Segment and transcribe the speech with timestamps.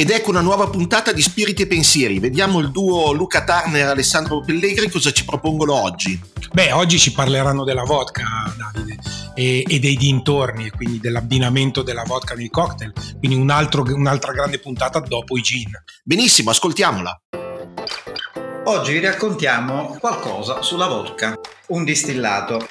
[0.00, 2.20] Ed ecco una nuova puntata di Spiriti e Pensieri.
[2.20, 6.18] Vediamo il duo Luca Turner e Alessandro Pellegri cosa ci propongono oggi.
[6.52, 8.24] Beh, oggi ci parleranno della vodka,
[8.56, 8.98] Davide,
[9.34, 12.94] e, e dei dintorni, quindi dell'abbinamento della vodka nei cocktail.
[13.18, 15.70] Quindi un altro, un'altra grande puntata dopo i gin.
[16.02, 17.20] Benissimo, ascoltiamola.
[18.64, 22.66] Oggi vi raccontiamo qualcosa sulla vodka, un distillato.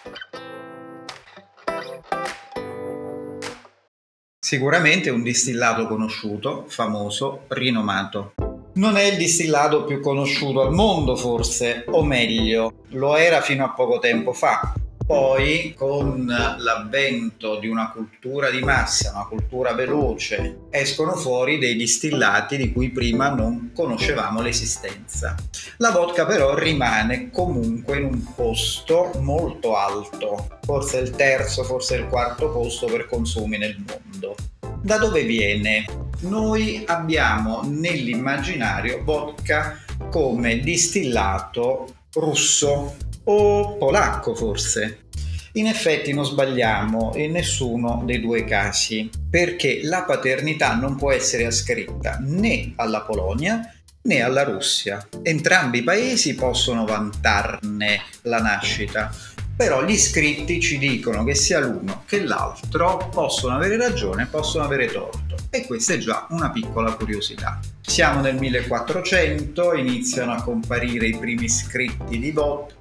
[4.49, 8.33] Sicuramente un distillato conosciuto, famoso, rinomato.
[8.73, 13.69] Non è il distillato più conosciuto al mondo forse, o meglio, lo era fino a
[13.69, 14.73] poco tempo fa.
[15.09, 22.57] Poi con l'avvento di una cultura di massa, una cultura veloce, escono fuori dei distillati
[22.57, 25.35] di cui prima non conoscevamo l'esistenza.
[25.77, 32.05] La vodka però rimane comunque in un posto molto alto, forse il terzo, forse il
[32.05, 34.35] quarto posto per consumi nel mondo.
[34.79, 35.85] Da dove viene?
[36.19, 39.79] Noi abbiamo nell'immaginario vodka
[40.11, 45.05] come distillato russo o polacco forse.
[45.53, 51.45] In effetti non sbagliamo in nessuno dei due casi, perché la paternità non può essere
[51.45, 55.07] ascritta né alla Polonia né alla Russia.
[55.21, 59.11] Entrambi i paesi possono vantarne la nascita,
[59.55, 64.87] però gli scritti ci dicono che sia l'uno che l'altro possono avere ragione possono avere
[64.87, 65.35] torto.
[65.51, 67.59] E questa è già una piccola curiosità.
[67.81, 72.31] Siamo nel 1400, iniziano a comparire i primi scritti di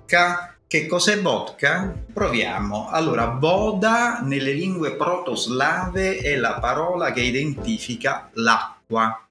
[0.09, 0.55] vodka.
[0.67, 1.95] Che cos'è vodka?
[2.13, 2.89] Proviamo.
[2.89, 9.27] Allora, voda nelle lingue protoslave è la parola che identifica l'acqua.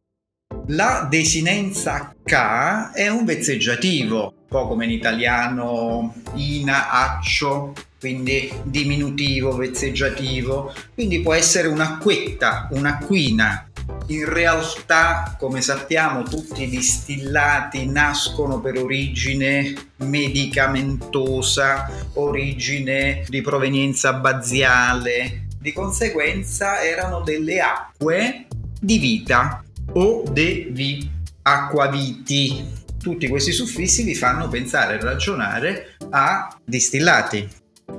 [0.68, 9.56] La desinenza K è un vezzeggiativo, un po' come in italiano ina, accio, quindi diminutivo,
[9.56, 13.67] vezzeggiativo, quindi può essere un'acquetta, un'acquina.
[14.08, 25.48] In realtà, come sappiamo, tutti i distillati nascono per origine medicamentosa, origine di provenienza baziale,
[25.60, 28.48] di conseguenza erano delle acque
[28.80, 31.10] di vita o de vi,
[31.42, 32.76] acquaviti.
[32.98, 37.48] Tutti questi suffissi vi fanno pensare e ragionare a distillati.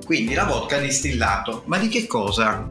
[0.05, 2.71] Quindi la vodka distillato, ma di che cosa?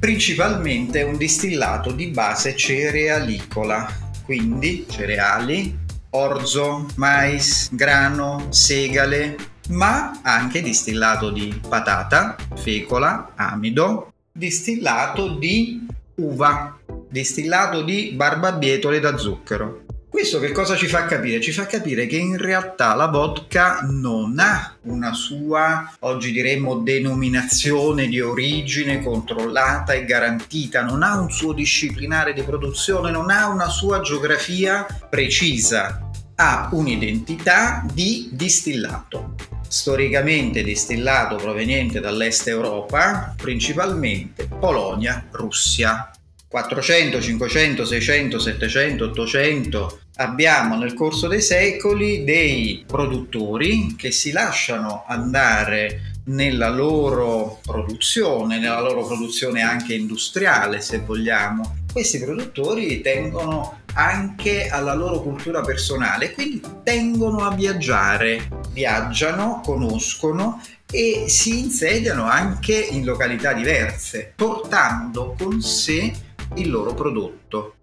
[0.00, 3.86] Principalmente un distillato di base cerealicola,
[4.24, 5.76] quindi cereali,
[6.10, 9.36] orzo, mais, grano, segale,
[9.68, 16.78] ma anche distillato di patata, fecola, amido, distillato di uva,
[17.10, 19.84] distillato di barbabietole da zucchero.
[20.10, 21.40] Questo che cosa ci fa capire?
[21.40, 28.08] Ci fa capire che in realtà la vodka non ha una sua, oggi diremmo, denominazione
[28.08, 33.68] di origine controllata e garantita, non ha un suo disciplinare di produzione, non ha una
[33.68, 39.36] sua geografia precisa, ha un'identità di distillato.
[39.68, 46.10] Storicamente distillato proveniente dall'est Europa, principalmente Polonia, Russia,
[46.50, 55.04] 400, 500, 600, 700, 800 abbiamo nel corso dei secoli dei produttori che si lasciano
[55.06, 61.76] andare nella loro produzione, nella loro produzione anche industriale se vogliamo.
[61.92, 70.60] Questi produttori tengono anche alla loro cultura personale, quindi tengono a viaggiare, viaggiano, conoscono
[70.90, 76.12] e si insediano anche in località diverse, portando con sé
[76.56, 77.74] il loro prodotto.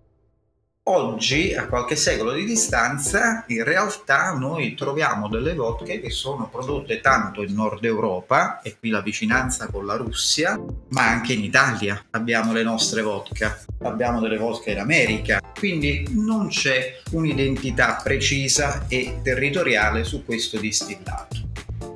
[0.89, 7.01] Oggi, a qualche secolo di distanza, in realtà noi troviamo delle vodka che sono prodotte
[7.01, 10.57] tanto in Nord Europa, e qui la vicinanza con la Russia,
[10.89, 16.47] ma anche in Italia abbiamo le nostre vodka, abbiamo delle vodka in America, quindi non
[16.47, 21.46] c'è un'identità precisa e territoriale su questo distillato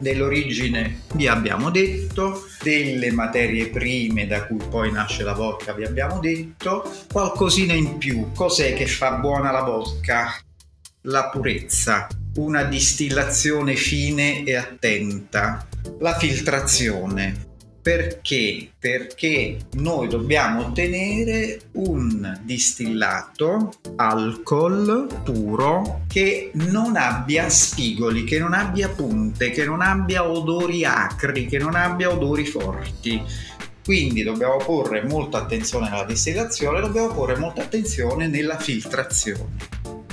[0.02, 6.20] dell'origine vi abbiamo detto, delle materie prime da cui poi nasce la vodka vi abbiamo
[6.20, 10.36] detto, qualcosina in più, cos'è che fa buona la vodka?
[11.04, 12.08] La purezza.
[12.34, 15.68] una distillazione fine e attenta,
[16.00, 17.51] la filtrazione.
[17.82, 18.70] Perché?
[18.78, 28.88] Perché noi dobbiamo ottenere un distillato alcol puro che non abbia spigoli, che non abbia
[28.90, 33.20] punte, che non abbia odori acri, che non abbia odori forti.
[33.84, 39.56] Quindi dobbiamo porre molta attenzione alla distillazione, dobbiamo porre molta attenzione nella filtrazione.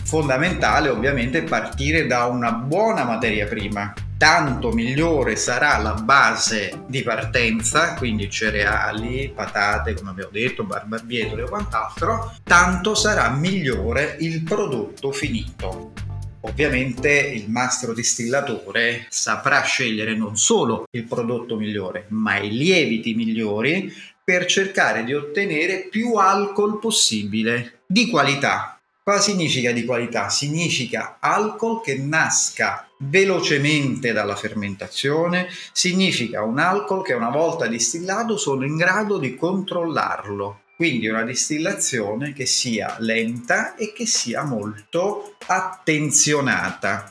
[0.04, 7.94] Fondamentale ovviamente partire da una buona materia prima, tanto migliore sarà la base di partenza,
[7.94, 15.92] quindi cereali, patate, come abbiamo detto, barbabietole o quant'altro, tanto sarà migliore il prodotto finito.
[16.40, 23.92] Ovviamente il mastro distillatore saprà scegliere non solo il prodotto migliore, ma i lieviti migliori
[24.22, 28.77] per cercare di ottenere più alcol possibile di qualità
[29.08, 30.28] Cosa significa di qualità?
[30.28, 38.66] Significa alcol che nasca velocemente dalla fermentazione, significa un alcol che una volta distillato sono
[38.66, 40.60] in grado di controllarlo.
[40.76, 47.10] Quindi una distillazione che sia lenta e che sia molto attenzionata.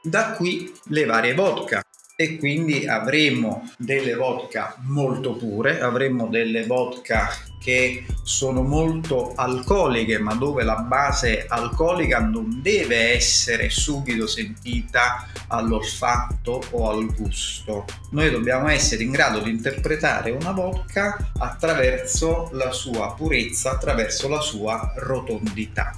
[0.00, 1.83] Da qui le varie vodka
[2.16, 7.28] e quindi avremo delle vodka molto pure, avremo delle vodka
[7.60, 16.62] che sono molto alcoliche, ma dove la base alcolica non deve essere subito sentita all'olfatto
[16.72, 17.84] o al gusto.
[18.10, 24.40] Noi dobbiamo essere in grado di interpretare una vodka attraverso la sua purezza, attraverso la
[24.40, 25.96] sua rotondità.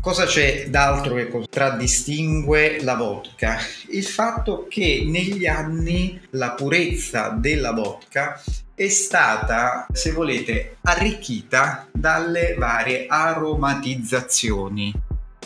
[0.00, 3.58] Cosa c'è d'altro che contraddistingue la vodka?
[3.90, 8.40] Il fatto che negli anni la purezza della vodka
[8.74, 14.94] è stata, se volete, arricchita dalle varie aromatizzazioni.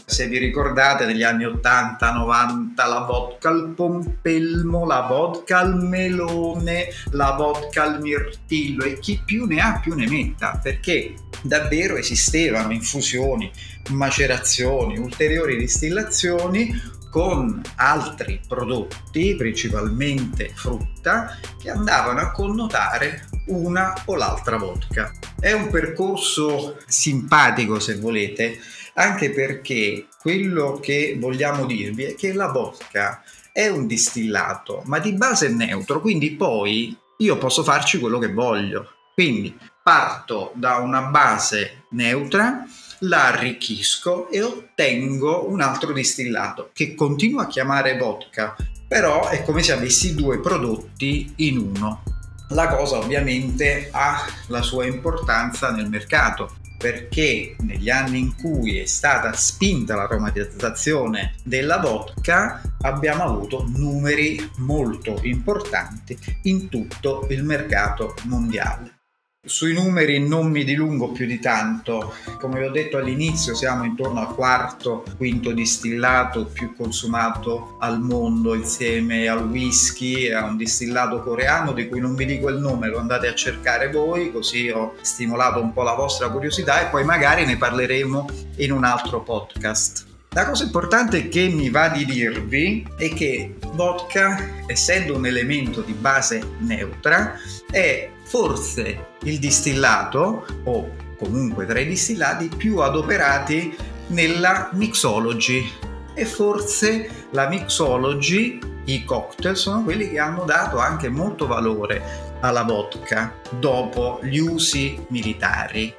[0.05, 7.33] Se vi ricordate negli anni 80-90 la vodka al pompelmo, la vodka al melone, la
[7.33, 13.51] vodka al mirtillo e chi più ne ha più ne metta perché davvero esistevano infusioni,
[13.91, 24.57] macerazioni, ulteriori distillazioni con altri prodotti, principalmente frutta, che andavano a connotare una o l'altra
[24.57, 25.13] vodka.
[25.39, 28.59] È un percorso simpatico, se volete,
[28.95, 33.23] anche perché quello che vogliamo dirvi è che la vodka
[33.53, 38.89] è un distillato, ma di base neutro, quindi poi io posso farci quello che voglio.
[39.15, 42.65] Quindi parto da una base neutra
[43.01, 48.57] la arricchisco e ottengo un altro distillato che continuo a chiamare vodka,
[48.87, 52.03] però è come se avessi due prodotti in uno.
[52.51, 58.87] La cosa ovviamente ha la sua importanza nel mercato perché negli anni in cui è
[58.87, 69.02] stata spinta l'aromatizzazione della vodka abbiamo avuto numeri molto importanti in tutto il mercato mondiale.
[69.45, 74.21] Sui numeri non mi dilungo più di tanto, come vi ho detto all'inizio siamo intorno
[74.21, 81.73] al quarto, quinto distillato più consumato al mondo insieme al whisky, a un distillato coreano
[81.73, 85.61] di cui non vi dico il nome, lo andate a cercare voi, così ho stimolato
[85.61, 88.29] un po' la vostra curiosità e poi magari ne parleremo
[88.59, 90.12] in un altro podcast.
[90.35, 95.93] La cosa importante che mi va di dirvi è che vodka, essendo un elemento di
[95.93, 97.35] base neutra,
[97.71, 105.71] è forse il distillato o comunque tra i distillati più adoperati nella mixology
[106.15, 112.63] e forse la mixology, i cocktail sono quelli che hanno dato anche molto valore alla
[112.63, 115.95] vodka dopo gli usi militari.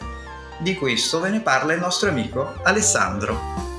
[0.58, 3.73] Di questo ve ne parla il nostro amico Alessandro.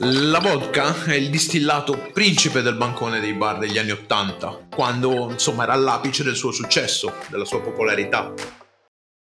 [0.00, 5.62] La vodka è il distillato principe del bancone dei bar degli anni Ottanta, quando insomma
[5.62, 8.34] era all'apice del suo successo, della sua popolarità.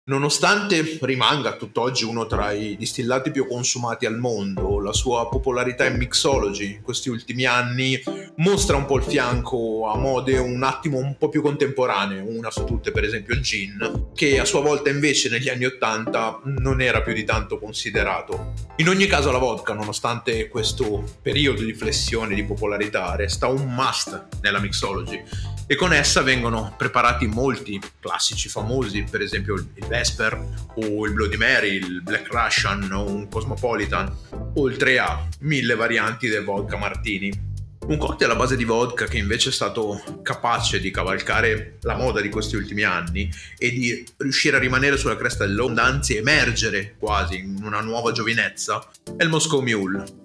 [0.04, 5.86] Nonostante rimanga a tutt'oggi uno tra i distillati più consumati al mondo, la sua popolarità
[5.86, 8.02] in mixology in questi ultimi anni
[8.38, 12.64] mostra un po' il fianco a mode un attimo un po' più contemporanee, una su
[12.64, 17.04] tutte per esempio il gin, che a sua volta invece negli anni 80 non era
[17.04, 18.54] più di tanto considerato.
[18.78, 24.40] In ogni caso la vodka, nonostante questo periodo di flessione di popolarità, resta un must
[24.42, 25.24] nella mixology
[25.72, 30.38] e con essa vengono preparati molti classici famosi, per esempio il Vesper
[30.76, 34.14] o il Bloody Mary, il Black Russian o un Cosmopolitan,
[34.56, 37.32] oltre a mille varianti del vodka martini.
[37.88, 42.20] Un cocktail a base di vodka che invece è stato capace di cavalcare la moda
[42.20, 47.38] di questi ultimi anni e di riuscire a rimanere sulla cresta dell'onda, anzi emergere quasi
[47.38, 48.86] in una nuova giovinezza,
[49.16, 50.20] è il Moscow Mule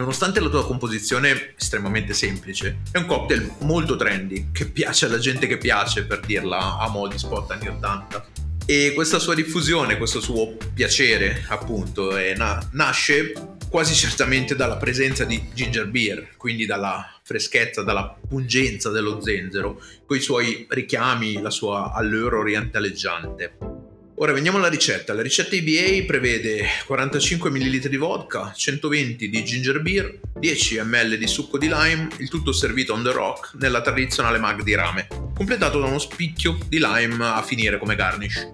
[0.00, 5.46] Nonostante la tua composizione estremamente semplice, è un cocktail molto trendy, che piace alla gente
[5.46, 8.28] che piace, per dirla a mo' di spot anni 80.
[8.64, 13.34] E questa sua diffusione, questo suo piacere, appunto, na- nasce
[13.68, 20.16] quasi certamente dalla presenza di ginger beer, quindi dalla freschezza, dalla pungenza dello zenzero, con
[20.16, 23.79] i suoi richiami, la sua allure orientaleggiante.
[24.22, 25.14] Ora veniamo alla ricetta.
[25.14, 31.26] La ricetta IBA prevede 45 ml di vodka, 120 di ginger beer, 10 ml di
[31.26, 35.80] succo di lime, il tutto servito on the rock nella tradizionale mag di rame, completato
[35.80, 38.46] da uno spicchio di lime a finire come garnish.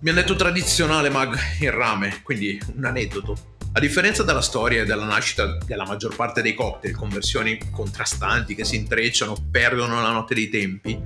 [0.00, 3.58] Mi hanno detto tradizionale mag in rame, quindi un aneddoto.
[3.72, 8.56] A differenza della storia e della nascita della maggior parte dei cocktail con versioni contrastanti
[8.56, 11.00] che si intrecciano, perdono la notte dei tempi,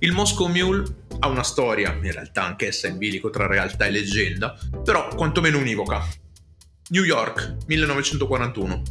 [0.00, 0.84] il Moscow Mule
[1.18, 6.06] ha una storia, in realtà anch'essa in bilico tra realtà e leggenda, però quantomeno univoca.
[6.90, 8.82] New York, 1941.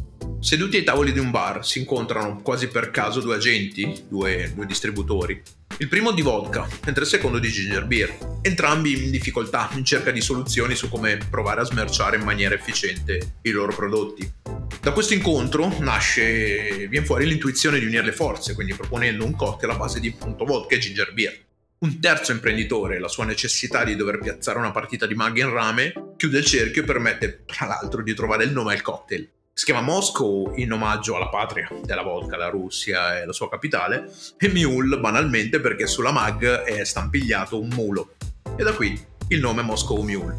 [0.42, 4.64] Seduti ai tavoli di un bar si incontrano quasi per caso due agenti, due, due
[4.64, 5.40] distributori.
[5.76, 8.16] Il primo di vodka, mentre il secondo di ginger beer.
[8.40, 13.34] Entrambi in difficoltà, in cerca di soluzioni su come provare a smerciare in maniera efficiente
[13.42, 14.32] i loro prodotti.
[14.80, 19.72] Da questo incontro nasce, viene fuori l'intuizione di unire le forze, quindi proponendo un cocktail
[19.72, 21.38] a base di appunto vodka e ginger beer.
[21.80, 25.92] Un terzo imprenditore, la sua necessità di dover piazzare una partita di mag in rame,
[26.16, 29.28] chiude il cerchio e permette, tra l'altro, di trovare il nome al cocktail.
[29.60, 34.10] Si chiama Moscow in omaggio alla patria della vodka, la Russia e la sua capitale,
[34.38, 38.14] e Mule banalmente perché sulla mag è stampigliato un mulo.
[38.56, 38.98] E da qui
[39.28, 40.38] il nome Moscow Mule.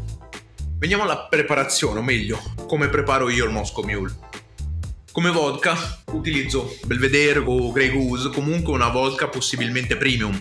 [0.76, 4.12] Veniamo alla preparazione, o meglio, come preparo io il Moscow Mule.
[5.12, 5.76] Come vodka
[6.06, 10.36] utilizzo Belvedere o Grey Goose, comunque una vodka possibilmente premium,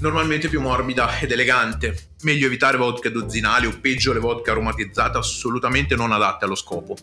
[0.00, 2.10] normalmente più morbida ed elegante.
[2.24, 6.96] Meglio evitare vodka dozzinali o peggio le vodka aromatizzate assolutamente non adatte allo scopo.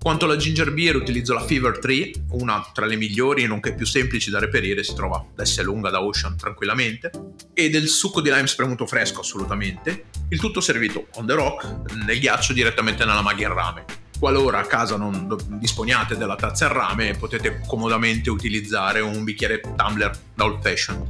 [0.00, 3.84] Quanto alla ginger beer utilizzo la Fever 3, una tra le migliori e nonché più
[3.84, 7.10] semplici da reperire, si trova da S lunga da Ocean tranquillamente,
[7.52, 12.20] e del succo di lime spremuto fresco assolutamente, il tutto servito on the rock, nel
[12.20, 13.84] ghiaccio direttamente nella maglia in rame.
[14.18, 20.16] Qualora a casa non disponiate della tazza in rame potete comodamente utilizzare un bicchiere tumbler
[20.34, 21.06] da old fashioned.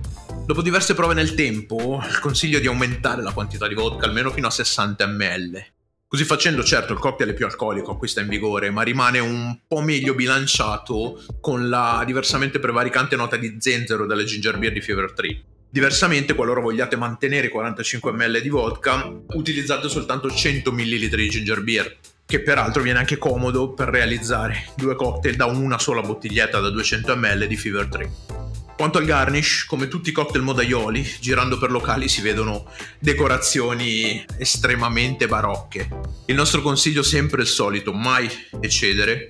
[0.47, 4.51] Dopo diverse prove nel tempo, consiglio di aumentare la quantità di vodka almeno fino a
[4.51, 5.67] 60 ml.
[6.11, 9.83] Così facendo, certo, il cocktail è più alcolico, acquista in vigore, ma rimane un po'
[9.83, 15.43] meglio bilanciato con la diversamente prevaricante nota di zenzero delle ginger beer di Fever 3.
[15.69, 21.97] Diversamente, qualora vogliate mantenere 45 ml di vodka, utilizzate soltanto 100 ml di ginger beer,
[22.25, 27.17] che peraltro viene anche comodo per realizzare due cocktail da una sola bottiglietta da 200
[27.17, 28.38] ml di Fever 3.
[28.79, 32.71] Quanto al garnish, come tutti i cocktail modaioli, girando per locali si vedono
[33.01, 35.89] decorazioni estremamente barocche.
[36.27, 38.31] Il nostro consiglio è sempre il solito, mai
[38.61, 39.27] eccedere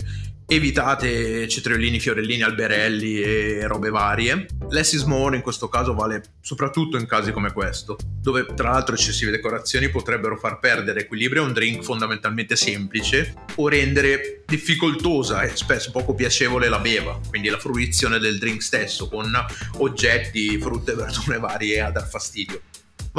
[0.51, 4.47] evitate cetriolini, fiorellini, alberelli e robe varie.
[4.71, 8.95] Less is more in questo caso vale soprattutto in casi come questo, dove tra l'altro
[8.95, 15.55] eccessive decorazioni potrebbero far perdere equilibrio a un drink fondamentalmente semplice o rendere difficoltosa e
[15.55, 19.31] spesso poco piacevole la beva, quindi la fruizione del drink stesso con
[19.79, 22.63] oggetti, frutte e verdure varie a dar fastidio.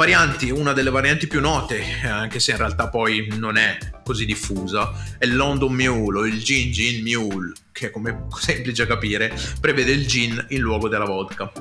[0.00, 4.94] Varianti, una delle varianti più note, anche se in realtà poi non è così diffusa,
[5.18, 9.30] è il London Mule o il Gin Gin Mule, che come semplice capire
[9.60, 11.52] prevede il gin in luogo della vodka.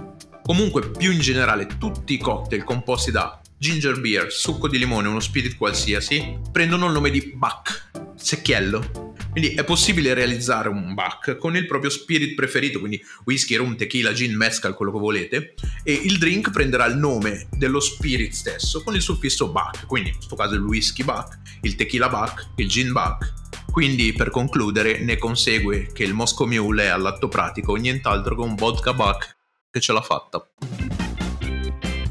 [0.42, 5.20] Comunque, più in generale, tutti i cocktail composti da ginger beer, succo di limone uno
[5.20, 9.09] spirit qualsiasi prendono il nome di Buck, secchiello,
[9.40, 14.12] quindi è possibile realizzare un buck con il proprio spirit preferito, quindi whisky, rum, tequila,
[14.12, 18.96] gin, mezcal, quello che volete, e il drink prenderà il nome dello spirit stesso con
[18.96, 22.92] il suffisso buck, quindi in questo caso il whisky buck, il tequila buck, il gin
[22.92, 23.32] buck.
[23.72, 28.56] Quindi per concludere ne consegue che il Moscow Mule è all'atto pratico nient'altro che un
[28.56, 29.38] vodka buck
[29.72, 30.46] che ce l'ha fatta.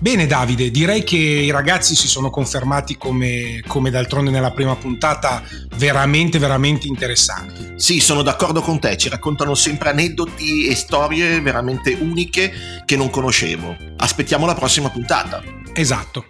[0.01, 5.43] Bene Davide, direi che i ragazzi si sono confermati come, come, d'altronde nella prima puntata
[5.77, 7.73] veramente veramente interessanti.
[7.75, 12.53] Sì, sono d'accordo con te, ci raccontano sempre aneddoti e storie veramente uniche
[12.85, 13.77] che non conoscevo.
[13.97, 15.43] Aspettiamo la prossima puntata.
[15.75, 16.27] Esatto.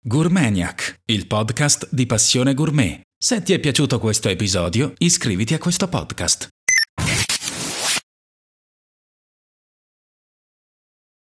[0.00, 3.00] Gourmaniac, il podcast di Passione Gourmet.
[3.16, 6.48] Se ti è piaciuto questo episodio, iscriviti a questo podcast.